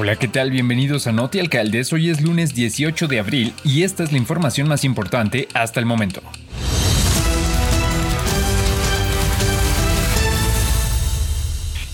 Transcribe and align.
Hola, 0.00 0.14
¿qué 0.14 0.28
tal? 0.28 0.52
Bienvenidos 0.52 1.08
a 1.08 1.12
Noti 1.12 1.40
Alcaldes. 1.40 1.92
Hoy 1.92 2.08
es 2.08 2.20
lunes 2.20 2.54
18 2.54 3.08
de 3.08 3.18
abril 3.18 3.52
y 3.64 3.82
esta 3.82 4.04
es 4.04 4.12
la 4.12 4.18
información 4.18 4.68
más 4.68 4.84
importante 4.84 5.48
hasta 5.54 5.80
el 5.80 5.86
momento. 5.86 6.22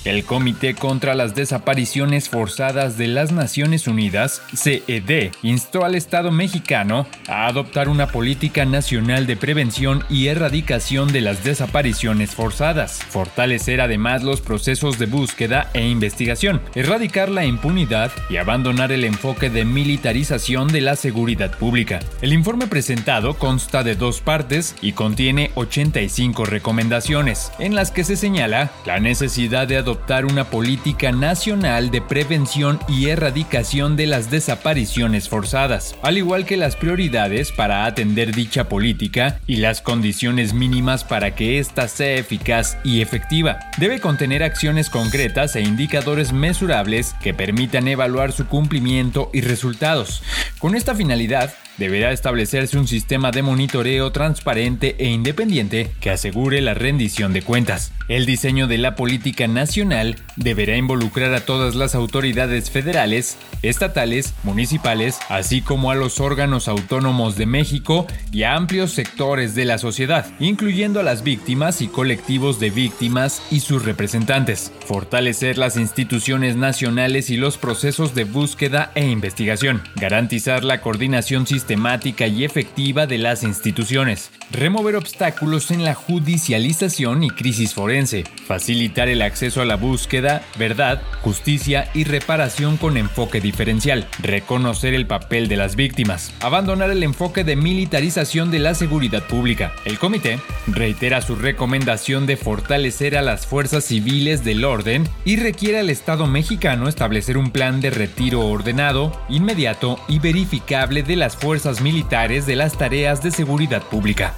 El 0.04 0.24
Comité 0.24 0.74
contra 0.74 1.14
las 1.14 1.34
Desapariciones 1.34 2.28
Forzadas 2.28 2.98
de 2.98 3.08
las 3.08 3.32
Naciones 3.32 3.86
Unidas, 3.86 4.42
CED, 4.54 5.32
instó 5.42 5.86
al 5.86 5.94
Estado 5.94 6.30
mexicano 6.30 7.06
a 7.26 7.46
adoptar 7.46 7.88
una 7.88 8.08
política 8.08 8.66
nacional 8.66 9.26
de 9.26 9.38
prevención 9.38 10.04
y 10.10 10.26
erradicación 10.26 11.10
de 11.10 11.22
las 11.22 11.42
desapariciones 11.42 12.34
forzadas, 12.34 13.02
fortalecer 13.02 13.80
además 13.80 14.22
los 14.22 14.42
procesos 14.42 14.98
de 14.98 15.06
búsqueda 15.06 15.70
e 15.72 15.88
investigación, 15.88 16.60
erradicar 16.74 17.30
la 17.30 17.46
impunidad 17.46 18.12
y 18.28 18.36
abandonar 18.36 18.92
el 18.92 19.04
enfoque 19.04 19.48
de 19.48 19.64
militarización 19.64 20.68
de 20.68 20.82
la 20.82 20.96
seguridad 20.96 21.56
pública. 21.56 22.00
El 22.20 22.34
informe 22.34 22.66
presentado 22.66 23.38
consta 23.38 23.82
de 23.82 23.96
dos 23.96 24.20
partes 24.20 24.76
y 24.82 24.92
contiene 24.92 25.50
85 25.54 26.44
recomendaciones, 26.44 27.52
en 27.58 27.74
las 27.74 27.90
que 27.90 28.04
se 28.04 28.16
señala 28.16 28.70
la 28.84 29.00
necesidad 29.00 29.66
de 29.66 29.78
adoptar 29.78 29.93
adoptar 29.94 30.24
una 30.24 30.50
política 30.50 31.12
nacional 31.12 31.92
de 31.92 32.02
prevención 32.02 32.80
y 32.88 33.10
erradicación 33.10 33.94
de 33.94 34.08
las 34.08 34.28
desapariciones 34.28 35.28
forzadas, 35.28 35.94
al 36.02 36.18
igual 36.18 36.46
que 36.46 36.56
las 36.56 36.74
prioridades 36.74 37.52
para 37.52 37.86
atender 37.86 38.34
dicha 38.34 38.68
política 38.68 39.38
y 39.46 39.56
las 39.56 39.82
condiciones 39.82 40.52
mínimas 40.52 41.04
para 41.04 41.36
que 41.36 41.60
ésta 41.60 41.86
sea 41.86 42.16
eficaz 42.16 42.76
y 42.82 43.02
efectiva. 43.02 43.60
Debe 43.78 44.00
contener 44.00 44.42
acciones 44.42 44.90
concretas 44.90 45.54
e 45.54 45.60
indicadores 45.60 46.32
mesurables 46.32 47.14
que 47.22 47.32
permitan 47.32 47.86
evaluar 47.86 48.32
su 48.32 48.48
cumplimiento 48.48 49.30
y 49.32 49.42
resultados. 49.42 50.24
Con 50.58 50.74
esta 50.74 50.96
finalidad, 50.96 51.54
deberá 51.78 52.12
establecerse 52.12 52.78
un 52.78 52.86
sistema 52.86 53.30
de 53.30 53.42
monitoreo 53.42 54.12
transparente 54.12 54.96
e 54.98 55.08
independiente 55.08 55.90
que 56.00 56.10
asegure 56.10 56.60
la 56.60 56.74
rendición 56.74 57.32
de 57.32 57.42
cuentas. 57.42 57.92
El 58.08 58.26
diseño 58.26 58.66
de 58.66 58.76
la 58.76 58.96
política 58.96 59.48
nacional 59.48 60.16
deberá 60.36 60.76
involucrar 60.76 61.32
a 61.32 61.40
todas 61.40 61.74
las 61.74 61.94
autoridades 61.94 62.70
federales, 62.70 63.38
estatales, 63.62 64.34
municipales, 64.42 65.18
así 65.30 65.62
como 65.62 65.90
a 65.90 65.94
los 65.94 66.20
órganos 66.20 66.68
autónomos 66.68 67.36
de 67.36 67.46
México 67.46 68.06
y 68.30 68.42
a 68.42 68.56
amplios 68.56 68.92
sectores 68.92 69.54
de 69.54 69.64
la 69.64 69.78
sociedad, 69.78 70.26
incluyendo 70.38 71.00
a 71.00 71.02
las 71.02 71.22
víctimas 71.22 71.80
y 71.80 71.88
colectivos 71.88 72.60
de 72.60 72.68
víctimas 72.70 73.42
y 73.50 73.60
sus 73.60 73.84
representantes. 73.84 74.70
Fortalecer 74.86 75.56
las 75.56 75.78
instituciones 75.78 76.56
nacionales 76.56 77.30
y 77.30 77.38
los 77.38 77.56
procesos 77.56 78.14
de 78.14 78.24
búsqueda 78.24 78.92
e 78.94 79.06
investigación. 79.06 79.82
Garantizar 79.96 80.62
la 80.62 80.82
coordinación 80.82 81.46
sistemática 81.64 82.26
y 82.26 82.44
efectiva 82.44 83.06
de 83.06 83.16
las 83.16 83.42
instituciones. 83.42 84.30
Remover 84.50 84.96
obstáculos 84.96 85.70
en 85.70 85.82
la 85.82 85.94
judicialización 85.94 87.24
y 87.24 87.30
crisis 87.30 87.72
forense 87.72 88.24
facilitar 88.46 89.08
el 89.08 89.22
acceso 89.22 89.62
a 89.62 89.64
la 89.64 89.76
búsqueda, 89.76 90.42
verdad, 90.58 91.00
justicia 91.22 91.90
y 91.94 92.04
reparación 92.04 92.76
con 92.76 92.98
enfoque 92.98 93.40
diferencial, 93.40 94.06
reconocer 94.18 94.92
el 94.92 95.06
papel 95.06 95.48
de 95.48 95.56
las 95.56 95.74
víctimas, 95.74 96.34
abandonar 96.40 96.90
el 96.90 97.02
enfoque 97.02 97.42
de 97.42 97.56
militarización 97.56 98.50
de 98.50 98.58
la 98.58 98.74
seguridad 98.74 99.22
pública. 99.26 99.72
El 99.86 99.98
comité 99.98 100.38
reitera 100.66 101.22
su 101.22 101.34
recomendación 101.34 102.26
de 102.26 102.36
fortalecer 102.36 103.16
a 103.16 103.22
las 103.22 103.46
fuerzas 103.46 103.84
civiles 103.84 104.44
del 104.44 104.66
orden 104.66 105.08
y 105.24 105.36
requiere 105.36 105.78
al 105.78 105.88
Estado 105.88 106.26
mexicano 106.26 106.88
establecer 106.88 107.38
un 107.38 107.50
plan 107.50 107.80
de 107.80 107.88
retiro 107.88 108.40
ordenado, 108.40 109.18
inmediato 109.30 109.98
y 110.06 110.18
verificable 110.18 111.02
de 111.02 111.16
las 111.16 111.36
fuerzas 111.36 111.53
militares 111.80 112.46
de 112.46 112.56
las 112.56 112.76
tareas 112.76 113.22
de 113.22 113.30
seguridad 113.30 113.82
pública. 113.82 114.34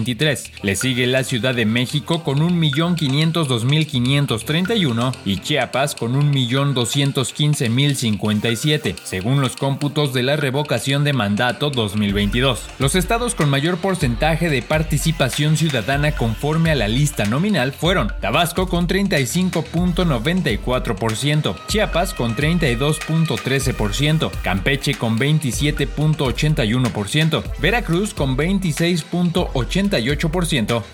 le 0.63 0.75
sigue 0.75 1.05
la 1.05 1.23
Ciudad 1.23 1.53
de 1.53 1.65
México 1.65 2.23
con 2.23 2.39
1.502.531 2.39 5.13
y 5.23 5.37
Chiapas 5.37 5.93
con 5.93 6.33
1.215.057, 6.33 8.95
según 9.03 9.39
los 9.39 9.55
cómputos 9.55 10.13
de 10.13 10.23
la 10.23 10.35
revocación 10.35 11.03
de 11.03 11.13
mandato 11.13 11.69
2022. 11.69 12.59
Los 12.79 12.95
estados 12.95 13.35
con 13.35 13.51
mayor 13.51 13.77
porcentaje 13.77 14.49
de 14.49 14.63
participación 14.63 15.57
ciudadana 15.57 16.13
conforme 16.13 16.71
a 16.71 16.75
la 16.75 16.87
lista 16.87 17.25
nominal 17.25 17.71
fueron 17.71 18.11
Tabasco 18.19 18.67
con 18.67 18.87
35.94%, 18.87 21.55
Chiapas 21.67 22.15
con 22.15 22.35
32.13%, 22.35 24.31
Campeche 24.41 24.95
con 24.95 25.19
27.81%, 25.19 27.43
Veracruz 27.59 28.15
con 28.15 28.35
26.80%, 28.35 29.82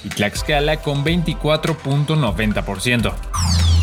y 0.03 0.09
Tlaxcala 0.09 0.81
con 0.81 1.03
24.90%. 1.03 3.78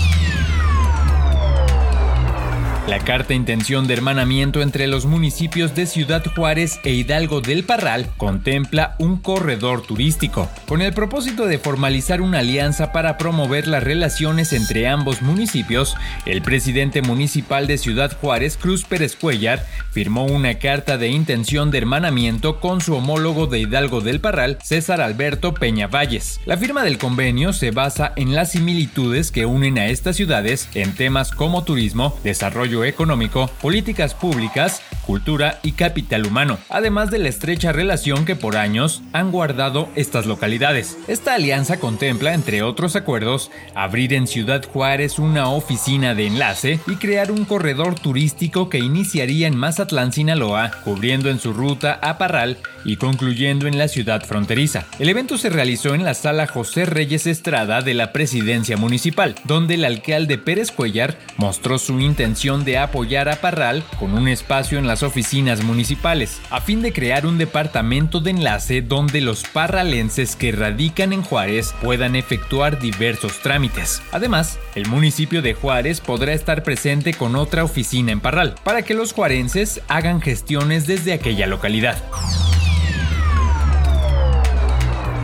La 2.88 3.00
carta 3.00 3.34
intención 3.34 3.88
de 3.88 3.94
hermanamiento 3.94 4.62
entre 4.62 4.86
los 4.86 5.06
municipios 5.06 5.74
de 5.74 5.86
Ciudad 5.86 6.24
Juárez 6.24 6.78
e 6.84 6.92
Hidalgo 6.92 7.40
del 7.40 7.64
Parral 7.64 8.08
contempla 8.16 8.94
un 9.00 9.16
corredor 9.16 9.82
turístico, 9.82 10.48
con 10.68 10.80
el 10.80 10.92
propósito 10.92 11.46
de 11.46 11.58
formalizar 11.58 12.20
una 12.20 12.38
alianza 12.38 12.92
para 12.92 13.18
promover 13.18 13.66
las 13.66 13.82
relaciones 13.82 14.52
entre 14.52 14.86
ambos 14.86 15.20
municipios. 15.20 15.96
El 16.26 16.42
presidente 16.42 17.02
municipal 17.02 17.66
de 17.66 17.76
Ciudad 17.76 18.16
Juárez, 18.20 18.56
Cruz 18.56 18.84
Pérez 18.84 19.16
Cuellar, 19.16 19.66
firmó 19.90 20.24
una 20.24 20.60
carta 20.60 20.96
de 20.96 21.08
intención 21.08 21.72
de 21.72 21.78
hermanamiento 21.78 22.60
con 22.60 22.80
su 22.80 22.94
homólogo 22.94 23.48
de 23.48 23.58
Hidalgo 23.58 24.00
del 24.00 24.20
Parral, 24.20 24.58
César 24.62 25.00
Alberto 25.00 25.54
Peña 25.54 25.88
Valles. 25.88 26.38
La 26.46 26.56
firma 26.56 26.84
del 26.84 26.98
convenio 26.98 27.52
se 27.52 27.72
basa 27.72 28.12
en 28.14 28.32
las 28.32 28.52
similitudes 28.52 29.32
que 29.32 29.44
unen 29.44 29.76
a 29.76 29.86
estas 29.86 30.14
ciudades 30.14 30.68
en 30.74 30.94
temas 30.94 31.32
como 31.32 31.64
turismo, 31.64 32.16
desarrollo 32.22 32.75
económico, 32.84 33.48
políticas 33.60 34.14
públicas, 34.14 34.82
cultura 35.06 35.60
y 35.62 35.72
capital 35.72 36.26
humano, 36.26 36.58
además 36.68 37.10
de 37.10 37.18
la 37.18 37.28
estrecha 37.28 37.72
relación 37.72 38.24
que 38.24 38.36
por 38.36 38.56
años 38.56 39.02
han 39.12 39.30
guardado 39.30 39.88
estas 39.94 40.26
localidades. 40.26 40.98
Esta 41.08 41.34
alianza 41.34 41.78
contempla, 41.78 42.34
entre 42.34 42.62
otros 42.62 42.96
acuerdos, 42.96 43.50
abrir 43.74 44.12
en 44.12 44.26
Ciudad 44.26 44.64
Juárez 44.64 45.18
una 45.18 45.48
oficina 45.48 46.14
de 46.14 46.26
enlace 46.26 46.80
y 46.86 46.96
crear 46.96 47.30
un 47.30 47.44
corredor 47.44 47.94
turístico 47.94 48.68
que 48.68 48.78
iniciaría 48.78 49.46
en 49.46 49.56
Mazatlán, 49.56 50.12
Sinaloa, 50.12 50.70
cubriendo 50.84 51.30
en 51.30 51.38
su 51.38 51.52
ruta 51.52 51.98
a 52.02 52.18
Parral 52.18 52.58
y 52.84 52.96
concluyendo 52.96 53.66
en 53.66 53.78
la 53.78 53.88
ciudad 53.88 54.24
fronteriza. 54.24 54.86
El 54.98 55.08
evento 55.08 55.38
se 55.38 55.50
realizó 55.50 55.94
en 55.94 56.04
la 56.04 56.14
sala 56.14 56.46
José 56.46 56.84
Reyes 56.86 57.26
Estrada 57.26 57.82
de 57.82 57.94
la 57.94 58.12
presidencia 58.12 58.76
municipal, 58.76 59.34
donde 59.44 59.74
el 59.74 59.84
alcalde 59.84 60.38
Pérez 60.38 60.70
Cuellar 60.70 61.18
mostró 61.36 61.78
su 61.78 62.00
intención 62.00 62.64
de 62.64 62.78
apoyar 62.78 63.28
a 63.28 63.36
Parral 63.36 63.84
con 63.98 64.14
un 64.14 64.28
espacio 64.28 64.78
en 64.78 64.86
oficinas 65.02 65.62
municipales, 65.64 66.40
a 66.50 66.60
fin 66.60 66.82
de 66.82 66.92
crear 66.92 67.26
un 67.26 67.38
departamento 67.38 68.20
de 68.20 68.30
enlace 68.30 68.82
donde 68.82 69.20
los 69.20 69.44
parralenses 69.44 70.36
que 70.36 70.52
radican 70.52 71.12
en 71.12 71.22
Juárez 71.22 71.74
puedan 71.82 72.16
efectuar 72.16 72.78
diversos 72.78 73.40
trámites. 73.40 74.02
Además, 74.12 74.58
el 74.74 74.86
municipio 74.88 75.42
de 75.42 75.54
Juárez 75.54 76.00
podrá 76.00 76.32
estar 76.32 76.62
presente 76.62 77.14
con 77.14 77.36
otra 77.36 77.64
oficina 77.64 78.12
en 78.12 78.20
Parral, 78.20 78.54
para 78.64 78.82
que 78.82 78.94
los 78.94 79.12
juarenses 79.12 79.80
hagan 79.88 80.20
gestiones 80.20 80.86
desde 80.86 81.12
aquella 81.12 81.46
localidad. 81.46 81.96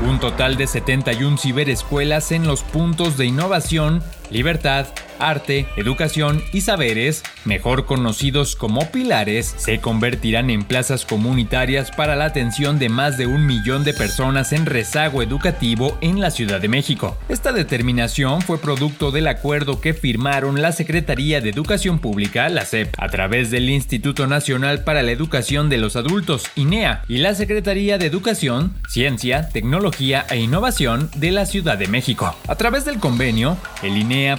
Un 0.09 0.19
total 0.19 0.57
de 0.57 0.67
71 0.67 1.39
ciberescuelas 1.39 2.33
en 2.33 2.47
los 2.47 2.63
puntos 2.63 3.17
de 3.17 3.27
innovación, 3.27 4.03
libertad, 4.31 4.87
arte, 5.23 5.67
educación 5.77 6.43
y 6.53 6.63
saberes, 6.63 7.23
mejor 7.45 7.87
conocidos 7.87 8.57
como 8.57 8.91
pilares, 8.91 9.55
se 9.57 9.81
convertirán 9.81 10.51
en 10.51 10.65
plazas 10.65 11.05
comunitarias 11.05 11.91
para 11.91 12.17
la 12.17 12.27
atención 12.27 12.79
de 12.79 12.89
más 12.89 13.17
de 13.17 13.27
un 13.27 13.47
millón 13.47 13.85
de 13.85 13.95
personas 13.95 14.53
en 14.53 14.67
rezago 14.67 15.23
educativo 15.23 15.97
en 16.01 16.21
la 16.21 16.31
Ciudad 16.31 16.61
de 16.61 16.69
México. 16.69 17.17
Esta 17.29 17.53
determinación 17.53 18.43
fue 18.43 18.59
producto 18.59 19.11
del 19.11 19.29
acuerdo 19.29 19.81
que 19.81 19.95
firmaron 19.95 20.61
la 20.61 20.73
Secretaría 20.73 21.41
de 21.41 21.51
Educación 21.51 21.99
Pública, 21.99 22.49
la 22.49 22.65
SEP, 22.65 22.95
a 22.99 23.09
través 23.09 23.51
del 23.51 23.71
Instituto 23.71 24.27
Nacional 24.27 24.85
para 24.85 25.03
la 25.03 25.13
Educación 25.13 25.69
de 25.69 25.79
los 25.79 25.97
Adultos, 25.97 26.45
INEA, 26.57 27.05
y 27.09 27.19
la 27.19 27.35
Secretaría 27.35 27.99
de 27.99 28.07
Educación, 28.07 28.75
Ciencia, 28.89 29.49
Tecnología 29.49 30.27
e 30.31 30.39
Innovación 30.39 31.11
de 31.17 31.31
la 31.31 31.47
Ciudad 31.47 31.79
de 31.79 31.89
México. 31.89 32.35
A 32.49 32.55
través 32.57 32.85
del 32.85 32.99
convenio, 32.99 33.57
el 33.83 33.97
INEA 33.97 34.37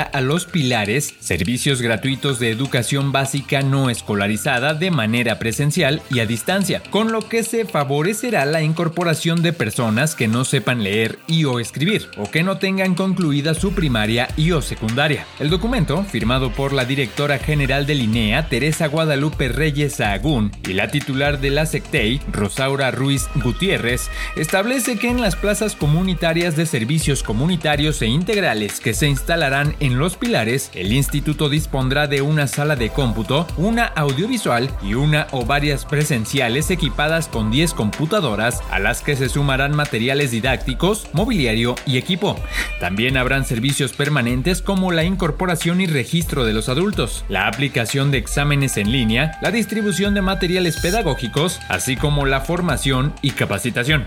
a 0.00 0.20
los 0.22 0.46
pilares 0.46 1.14
servicios 1.20 1.82
gratuitos 1.82 2.38
de 2.38 2.50
educación 2.50 3.12
básica 3.12 3.60
no 3.60 3.90
escolarizada 3.90 4.72
de 4.72 4.90
manera 4.90 5.38
presencial 5.38 6.00
y 6.10 6.20
a 6.20 6.26
distancia, 6.26 6.82
con 6.90 7.12
lo 7.12 7.28
que 7.28 7.42
se 7.42 7.66
favorecerá 7.66 8.46
la 8.46 8.62
incorporación 8.62 9.42
de 9.42 9.52
personas 9.52 10.14
que 10.14 10.28
no 10.28 10.44
sepan 10.44 10.82
leer 10.82 11.18
y 11.26 11.44
o 11.44 11.60
escribir 11.60 12.08
o 12.16 12.30
que 12.30 12.42
no 12.42 12.56
tengan 12.56 12.94
concluida 12.94 13.54
su 13.54 13.72
primaria 13.74 14.28
y 14.36 14.52
o 14.52 14.62
secundaria. 14.62 15.26
El 15.38 15.50
documento, 15.50 16.02
firmado 16.04 16.52
por 16.52 16.72
la 16.72 16.84
directora 16.84 17.38
general 17.38 17.86
del 17.86 18.00
INEA, 18.00 18.48
Teresa 18.48 18.86
Guadalupe 18.86 19.48
Reyes 19.48 19.96
Sahagún, 19.96 20.52
y 20.66 20.72
la 20.72 20.88
titular 20.88 21.40
de 21.40 21.50
la 21.50 21.66
SECTEI, 21.66 22.20
Rosaura 22.30 22.90
Ruiz 22.90 23.28
Gutiérrez, 23.34 24.08
establece 24.36 24.96
que 24.96 25.10
en 25.10 25.20
las 25.20 25.36
plazas 25.36 25.76
comunitarias 25.76 26.56
de 26.56 26.66
servicios 26.66 27.22
comunitarios 27.22 28.00
e 28.02 28.06
integrales 28.06 28.80
que 28.80 28.94
se 28.94 29.08
instalarán 29.08 29.71
en 29.80 29.98
los 29.98 30.16
pilares, 30.16 30.70
el 30.74 30.92
instituto 30.92 31.48
dispondrá 31.48 32.06
de 32.06 32.22
una 32.22 32.46
sala 32.46 32.76
de 32.76 32.90
cómputo, 32.90 33.46
una 33.56 33.86
audiovisual 33.86 34.70
y 34.82 34.94
una 34.94 35.26
o 35.30 35.44
varias 35.44 35.84
presenciales 35.84 36.70
equipadas 36.70 37.28
con 37.28 37.50
10 37.50 37.74
computadoras 37.74 38.60
a 38.70 38.78
las 38.78 39.02
que 39.02 39.16
se 39.16 39.28
sumarán 39.28 39.74
materiales 39.74 40.30
didácticos, 40.30 41.08
mobiliario 41.12 41.74
y 41.86 41.98
equipo. 41.98 42.38
También 42.80 43.16
habrán 43.16 43.44
servicios 43.44 43.92
permanentes 43.92 44.62
como 44.62 44.92
la 44.92 45.04
incorporación 45.04 45.80
y 45.80 45.86
registro 45.86 46.44
de 46.44 46.52
los 46.52 46.68
adultos, 46.68 47.24
la 47.28 47.46
aplicación 47.46 48.10
de 48.10 48.18
exámenes 48.18 48.76
en 48.76 48.92
línea, 48.92 49.38
la 49.42 49.50
distribución 49.50 50.14
de 50.14 50.22
materiales 50.22 50.78
pedagógicos, 50.80 51.60
así 51.68 51.96
como 51.96 52.26
la 52.26 52.40
formación 52.40 53.14
y 53.22 53.30
capacitación. 53.30 54.06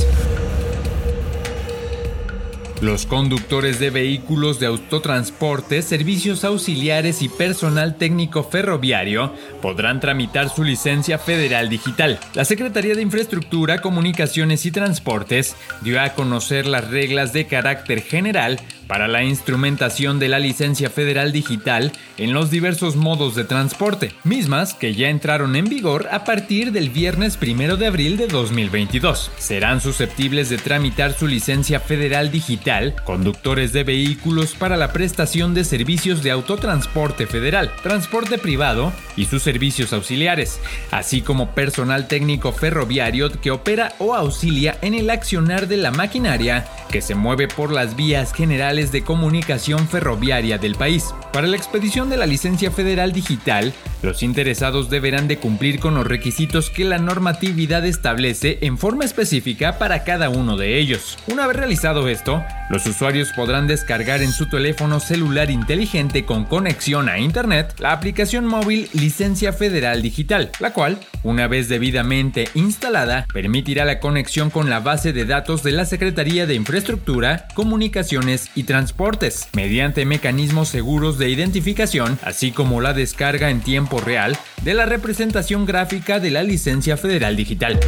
Los 2.80 3.06
conductores 3.06 3.78
de 3.78 3.90
vehículos 3.90 4.58
de 4.58 4.66
autotransporte, 4.66 5.80
servicios 5.82 6.42
auxiliares 6.42 7.22
y 7.22 7.28
personal 7.28 7.96
técnico 7.96 8.42
ferroviario 8.42 9.32
podrán 9.62 10.00
tramitar 10.00 10.48
su 10.48 10.64
licencia 10.64 11.18
federal 11.18 11.68
digital. 11.68 12.18
La 12.34 12.44
Secretaría 12.44 12.96
de 12.96 13.02
Infraestructura, 13.02 13.80
Comunicaciones 13.80 14.66
y 14.66 14.72
Transportes 14.72 15.54
dio 15.82 16.00
a 16.00 16.14
conocer 16.14 16.66
las 16.66 16.90
reglas 16.90 17.32
de 17.32 17.46
carácter 17.46 18.02
general 18.02 18.58
para 18.88 19.06
la 19.06 19.22
instrumentación 19.22 20.18
de 20.18 20.28
la 20.28 20.38
licencia 20.38 20.90
federal 20.90 21.30
digital 21.30 21.92
en 22.16 22.32
los 22.32 22.50
diversos 22.50 22.96
modos 22.96 23.36
de 23.36 23.44
transporte, 23.44 24.12
mismas 24.24 24.74
que 24.74 24.94
ya 24.94 25.10
entraron 25.10 25.54
en 25.54 25.66
vigor 25.66 26.08
a 26.10 26.24
partir 26.24 26.72
del 26.72 26.88
viernes 26.90 27.38
1 27.40 27.76
de 27.76 27.86
abril 27.86 28.16
de 28.16 28.26
2022. 28.26 29.30
Serán 29.38 29.80
susceptibles 29.80 30.48
de 30.48 30.58
tramitar 30.58 31.12
su 31.12 31.28
licencia 31.28 31.78
federal 31.78 32.32
digital 32.32 32.96
conductores 33.04 33.72
de 33.72 33.84
vehículos 33.84 34.54
para 34.54 34.76
la 34.76 34.92
prestación 34.92 35.54
de 35.54 35.64
servicios 35.64 36.22
de 36.22 36.30
autotransporte 36.30 37.26
federal, 37.26 37.70
transporte 37.82 38.38
privado 38.38 38.92
y 39.16 39.26
sus 39.26 39.42
servicios 39.42 39.92
auxiliares, 39.92 40.60
así 40.90 41.20
como 41.20 41.54
personal 41.54 42.08
técnico 42.08 42.52
ferroviario 42.52 43.30
que 43.30 43.50
opera 43.50 43.92
o 43.98 44.14
auxilia 44.14 44.78
en 44.80 44.94
el 44.94 45.10
accionar 45.10 45.68
de 45.68 45.76
la 45.76 45.90
maquinaria 45.90 46.66
que 46.90 47.02
se 47.02 47.14
mueve 47.14 47.48
por 47.48 47.70
las 47.70 47.96
vías 47.96 48.32
de 48.78 49.02
comunicación 49.02 49.88
ferroviaria 49.88 50.56
del 50.56 50.76
país. 50.76 51.12
Para 51.32 51.48
la 51.48 51.56
expedición 51.56 52.08
de 52.08 52.16
la 52.16 52.26
licencia 52.26 52.70
federal 52.70 53.12
digital, 53.12 53.72
los 54.02 54.22
interesados 54.22 54.88
deberán 54.88 55.26
de 55.26 55.38
cumplir 55.38 55.80
con 55.80 55.94
los 55.94 56.06
requisitos 56.06 56.70
que 56.70 56.84
la 56.84 56.98
normatividad 56.98 57.84
establece 57.84 58.58
en 58.62 58.78
forma 58.78 59.04
específica 59.04 59.78
para 59.78 60.04
cada 60.04 60.30
uno 60.30 60.56
de 60.56 60.78
ellos. 60.78 61.18
Una 61.26 61.46
vez 61.48 61.56
realizado 61.56 62.08
esto, 62.08 62.42
los 62.70 62.86
usuarios 62.86 63.32
podrán 63.32 63.66
descargar 63.66 64.22
en 64.22 64.30
su 64.30 64.48
teléfono 64.48 65.00
celular 65.00 65.50
inteligente 65.50 66.24
con 66.24 66.44
conexión 66.44 67.08
a 67.08 67.18
Internet 67.18 67.74
la 67.80 67.92
aplicación 67.92 68.46
móvil 68.46 68.88
Licencia 68.92 69.52
Federal 69.52 70.00
Digital, 70.02 70.50
la 70.60 70.72
cual, 70.72 70.98
una 71.24 71.48
vez 71.48 71.68
debidamente 71.68 72.48
instalada, 72.54 73.26
permitirá 73.32 73.84
la 73.84 73.98
conexión 73.98 74.50
con 74.50 74.70
la 74.70 74.80
base 74.80 75.12
de 75.12 75.24
datos 75.24 75.62
de 75.62 75.72
la 75.72 75.84
Secretaría 75.84 76.46
de 76.46 76.54
Infraestructura, 76.54 77.48
Comunicaciones 77.54 78.50
y 78.54 78.64
Transportes, 78.68 79.48
mediante 79.54 80.04
mecanismos 80.04 80.68
seguros 80.68 81.16
de 81.16 81.30
identificación, 81.30 82.18
así 82.22 82.52
como 82.52 82.82
la 82.82 82.92
descarga 82.92 83.48
en 83.48 83.62
tiempo 83.62 83.98
real 83.98 84.36
de 84.60 84.74
la 84.74 84.84
representación 84.84 85.64
gráfica 85.64 86.20
de 86.20 86.30
la 86.30 86.42
Licencia 86.42 86.98
Federal 86.98 87.34
Digital. 87.34 87.80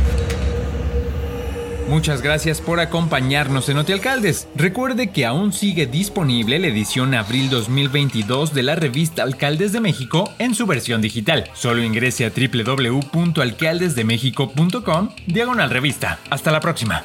Muchas 1.86 2.22
gracias 2.22 2.62
por 2.62 2.80
acompañarnos 2.80 3.68
en 3.68 3.76
Alcaldes. 3.76 4.48
Recuerde 4.56 5.10
que 5.10 5.26
aún 5.26 5.52
sigue 5.52 5.86
disponible 5.86 6.58
la 6.58 6.68
edición 6.68 7.12
abril 7.12 7.50
2022 7.50 8.54
de 8.54 8.62
la 8.62 8.74
revista 8.74 9.22
Alcaldes 9.22 9.72
de 9.72 9.80
México 9.80 10.32
en 10.38 10.54
su 10.54 10.64
versión 10.64 11.02
digital. 11.02 11.50
Solo 11.52 11.82
ingrese 11.82 12.24
a 12.24 12.30
www.alcaldesdemexico.com 12.30 15.10
diagonal 15.26 15.68
revista. 15.68 16.20
Hasta 16.30 16.50
la 16.50 16.60
próxima. 16.60 17.04